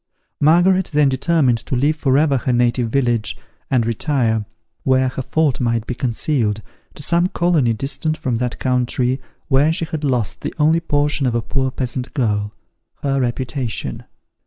[0.39, 3.37] Margaret then determined to leave forever her native village,
[3.69, 4.47] and retire,
[4.83, 6.63] where her fault might be concealed,
[6.95, 11.35] to some colony distant from that country where she had lost the only portion of
[11.35, 12.51] a poor peasant girl
[13.03, 14.03] her reputation.